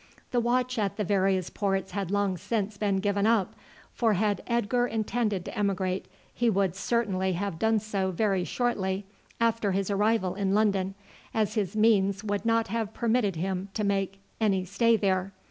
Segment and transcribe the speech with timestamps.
[0.31, 3.53] The watch at the various ports had long since been given up,
[3.93, 9.05] for had Edgar intended to emigrate he would certainly have done so very shortly
[9.39, 10.95] after his arrival in London,
[11.35, 15.33] as his means would not have permitted him to make any stay there.